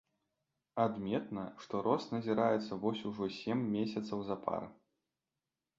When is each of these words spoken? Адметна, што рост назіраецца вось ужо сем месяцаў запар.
Адметна, 0.85 1.43
што 1.65 1.81
рост 1.89 2.15
назіраецца 2.17 2.81
вось 2.87 3.03
ужо 3.11 3.25
сем 3.39 3.59
месяцаў 3.77 4.19
запар. 4.33 4.61